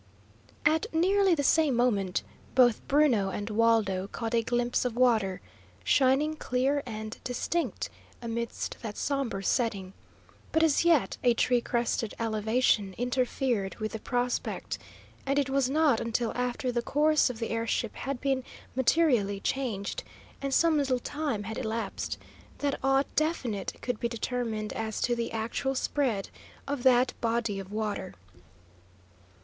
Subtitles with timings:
[0.65, 2.23] At nearly the same moment
[2.55, 5.41] both Bruno and Waldo caught a glimpse of water,
[5.83, 7.87] shining clear and distinct
[8.19, 9.93] amidst that sombre setting;
[10.51, 14.79] but as yet a tree crested elevation interfered with the prospect,
[15.27, 18.43] and it was not until after the course of the air ship had been
[18.75, 20.03] materially changed,
[20.41, 22.17] and some little time had elapsed,
[22.57, 26.29] that aught definite could be determined as to the actual spread
[26.67, 28.15] of that body of water.